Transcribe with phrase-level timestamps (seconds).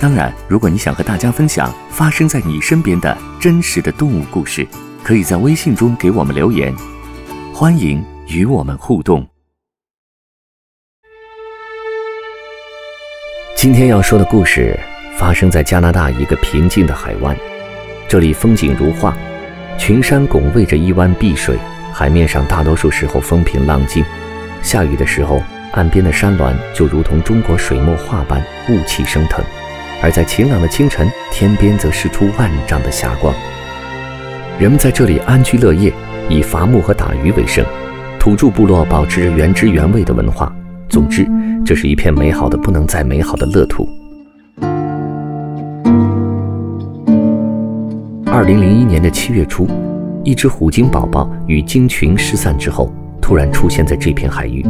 [0.00, 4.64] 当然，如果你想和大家分享发生在你身边的真实的动物故事，
[5.02, 6.72] 可以在微信中给我们留言，
[7.52, 9.26] 欢迎与我们互动。
[13.56, 14.78] 今天要说的故事
[15.16, 17.36] 发生在加拿大一个平静的海湾，
[18.06, 19.16] 这里风景如画，
[19.76, 21.58] 群山拱卫着一湾碧水，
[21.92, 24.04] 海面上大多数时候风平浪静，
[24.62, 25.42] 下雨的时候，
[25.72, 29.44] 岸边的山峦就如同中国水墨画般雾气升腾。
[30.00, 33.34] 而在晴朗的清晨，天边则释出万丈的霞光。
[34.58, 35.92] 人们在这里安居乐业，
[36.28, 37.64] 以伐木和打鱼为生。
[38.18, 40.52] 土著部落保持着原汁原味的文化。
[40.88, 41.26] 总之，
[41.64, 43.88] 这是一片美好的不能再美好的乐土。
[48.26, 49.68] 二零零一年的七月初，
[50.24, 54.64] 一只虎鲸宝宝与鲸群失散之后，突然出现在这片海域。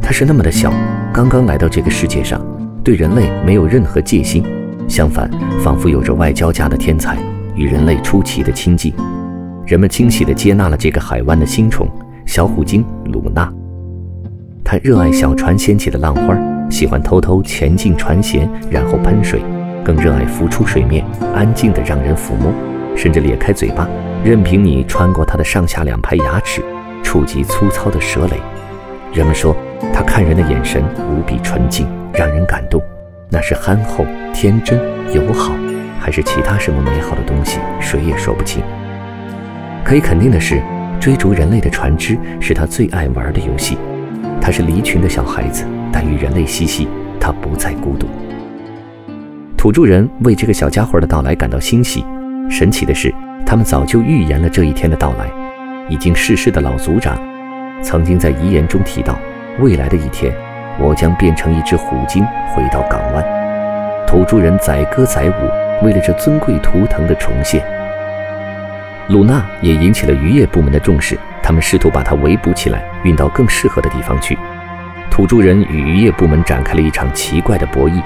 [0.00, 0.72] 它是那么的小，
[1.12, 2.40] 刚刚来到这个世界上，
[2.82, 4.44] 对人类没有任何戒心。
[4.88, 5.30] 相反，
[5.62, 7.16] 仿佛有着外交家的天才，
[7.54, 8.92] 与人类出奇的亲近。
[9.66, 11.86] 人们惊喜地接纳了这个海湾的新宠
[12.24, 13.52] 小虎鲸鲁娜。
[14.64, 16.36] 它热爱小船掀起的浪花，
[16.70, 19.40] 喜欢偷偷潜进船舷，然后喷水，
[19.84, 22.50] 更热爱浮出水面，安静地让人抚摸，
[22.96, 23.86] 甚至咧开嘴巴，
[24.24, 26.62] 任凭你穿过它的上下两排牙齿，
[27.02, 28.40] 触及粗糙的舌蕾。
[29.12, 29.54] 人们说，
[29.92, 32.82] 它看人的眼神无比纯净，让人感动。
[33.30, 34.80] 那是憨厚、天真、
[35.12, 35.52] 友好，
[36.00, 37.58] 还是其他什么美好的东西？
[37.78, 38.62] 谁也说不清。
[39.84, 40.62] 可以肯定的是，
[40.98, 43.76] 追逐人类的船只是他最爱玩的游戏。
[44.40, 46.88] 他是离群的小孩子，但与人类嬉戏，
[47.20, 48.08] 他不再孤独。
[49.58, 52.02] 土著人为这个小家伙的到来感到欣喜。
[52.48, 55.30] 神奇的是，他们早就预言了这一天的到来。
[55.90, 57.18] 已经逝世的老族长，
[57.82, 59.18] 曾经在遗言中提到，
[59.58, 60.32] 未来的一天。
[60.78, 62.24] 我将变成一只虎鲸
[62.54, 63.24] 回到港湾，
[64.06, 67.62] 土著人载歌载舞，为了这尊贵图腾的重现。
[69.08, 74.38] 鲁娜也引起了渔业部门的重视，他们试图把它围捕起来，运到更适合的地方去。
[75.10, 78.00] 土著人与渔业部门展开了一场奇怪的博弈，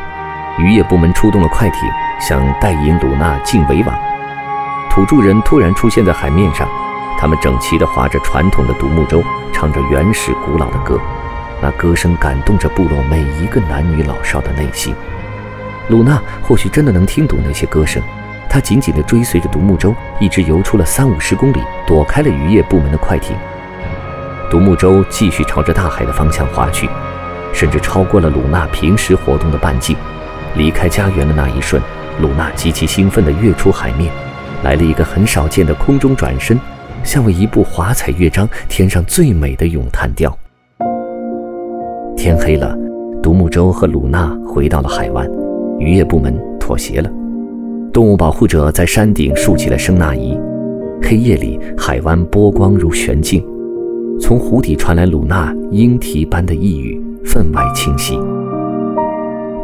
[0.59, 1.81] 渔业部门出动了快艇，
[2.19, 3.95] 想带引鲁娜进围网。
[4.89, 6.67] 土著人突然出现在海面上，
[7.19, 9.23] 他们整齐地划着传统的独木舟，
[9.53, 10.99] 唱着原始古老的歌。
[11.63, 14.93] 那歌声感动着部落每一个男女老少的内心。
[15.89, 18.03] 鲁娜或许真的能听懂那些歌声，
[18.51, 23.37] 她紧紧地追随着独木舟，一直游出了三五十公里，躲开了渔业部门的快艇。
[24.51, 26.89] 独木舟继续朝着大海的方向划去，
[27.55, 29.97] 甚至超过了鲁娜平时活动的半径。
[30.57, 31.81] 离开家园的那一瞬，
[32.21, 34.13] 鲁娜极其兴奋地跃出海面，
[34.65, 36.59] 来了一个很少见的空中转身，
[37.03, 40.37] 像为一部华彩乐章添上最美的咏叹调。
[42.23, 42.79] 天黑了，
[43.21, 45.29] 独木舟和鲁娜回到了海湾，
[45.81, 47.11] 渔业部门妥协了。
[47.93, 50.39] 动物保护者在山顶竖起了声纳仪。
[51.03, 53.45] 黑夜里，海湾波光如悬镜，
[54.21, 58.17] 从湖底传来鲁娜莺啼般的呓语，分外清晰。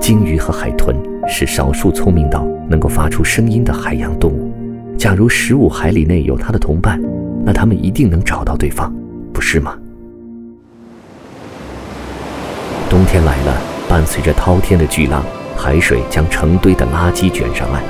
[0.00, 0.96] 鲸鱼和海豚
[1.28, 4.52] 是少数聪明到能够发出声音的海洋动物。
[4.96, 7.00] 假如十五海里内有它的同伴，
[7.44, 8.92] 那它们一定能找到对方，
[9.32, 9.78] 不是吗？
[13.08, 13.56] 天来了，
[13.88, 15.24] 伴随着滔天的巨浪，
[15.56, 17.82] 海水将成堆的垃圾卷上岸。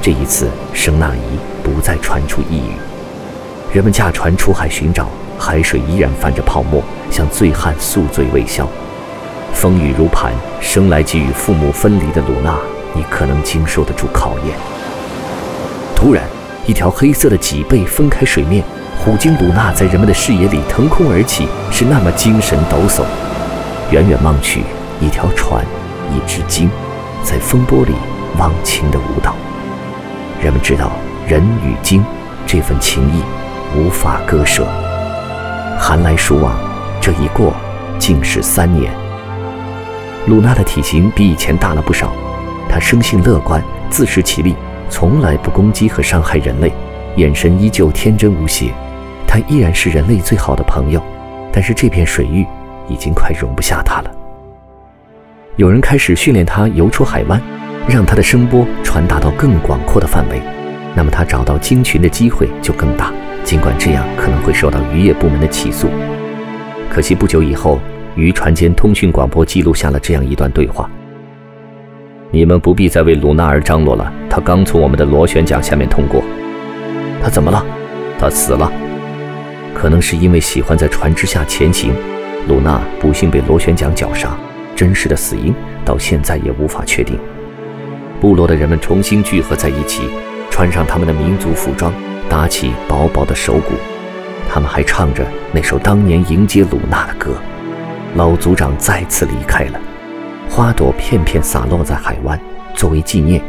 [0.00, 2.72] 这一次，声纳仪不再传出异语。
[3.70, 5.08] 人们驾船出海寻找，
[5.38, 8.66] 海水依然泛着泡沫，向醉汉宿醉未消。
[9.52, 12.56] 风雨如磐，生来即与父母分离的鲁娜，
[12.94, 14.56] 你可能经受得住考验？
[15.94, 16.24] 突然，
[16.64, 18.64] 一条黑色的脊背分开水面，
[18.98, 23.02] 虎鲸鲁娜在人们的视野里腾空而起，是那么精神抖擞。
[23.90, 24.62] 远远望去，
[25.00, 25.64] 一条船，
[26.10, 26.68] 一只鲸，
[27.22, 27.92] 在风波里
[28.36, 29.34] 忘情的舞蹈。
[30.42, 30.90] 人们知道，
[31.28, 32.04] 人与鲸
[32.46, 33.22] 这份情谊
[33.76, 34.66] 无法割舍。
[35.78, 36.58] 寒来暑往，
[37.00, 37.54] 这一过，
[37.98, 38.92] 竟是三年。
[40.26, 42.12] 鲁娜的体型比以前大了不少，
[42.68, 44.56] 她生性乐观，自食其力，
[44.90, 46.72] 从来不攻击和伤害人类，
[47.14, 48.72] 眼神依旧天真无邪。
[49.28, 51.00] 她依然是人类最好的朋友，
[51.52, 52.44] 但是这片水域。
[52.88, 54.10] 已经快容不下它了。
[55.56, 57.40] 有人开始训练它游出海湾，
[57.88, 60.40] 让它的声波传达到更广阔的范围，
[60.94, 63.12] 那么它找到鲸群的机会就更大。
[63.42, 65.88] 尽管这样可能会受到渔业部门的起诉，
[66.90, 67.78] 可惜不久以后，
[68.16, 70.90] 渔船间通讯广播记录下了这样一段对话
[72.32, 76.24] ：“你们不必再为鲁纳尔张罗了，他刚从我们的螺旋桨下面通过。
[77.22, 77.64] 他怎么了？
[78.18, 78.70] 他死了。
[79.72, 81.92] 可能是因为喜欢在船只下前行，
[82.48, 84.36] 鲁娜不幸被螺旋桨绞杀。
[84.74, 85.54] 真实的死因
[85.84, 87.18] 到现在也无法确定。
[88.20, 90.02] 部落的人们重新聚合在一起，
[90.50, 91.92] 穿上他们的民族服装。”
[92.28, 93.74] 打起薄薄的手鼓，
[94.50, 97.36] 他们还唱着那首当年迎接鲁娜的歌。
[98.16, 99.80] 老族长再次离开了，
[100.50, 102.36] 花朵片片洒落在海湾，
[102.74, 103.40] 作为纪念。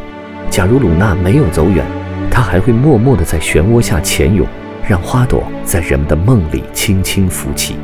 [0.52, 1.84] 假如鲁娜没有走远，
[2.30, 4.46] 她还会默默地在漩涡下潜泳，
[4.88, 7.78] 让花朵在人们的梦里轻轻浮起。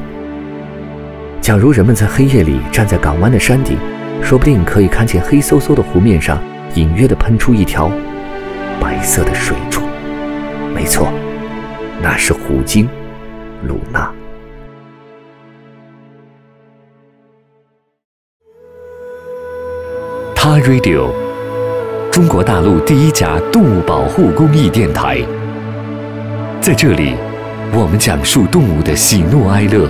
[1.44, 3.78] 假如人们在黑夜里站在港湾的山顶，
[4.22, 6.42] 说不定可以看见黑嗖嗖的湖面上
[6.75, 7.92] 隐约地喷出一条
[8.80, 9.81] 白色的水柱。
[10.74, 11.12] 没错，
[12.01, 12.88] 那是虎鲸，
[13.68, 14.10] 鲁娜。
[20.34, 21.10] 他 Radio，
[22.10, 25.19] 中国大陆第一家动物保护公益电台。
[26.62, 27.16] 在这里，
[27.74, 29.90] 我们讲述动物的喜怒哀乐，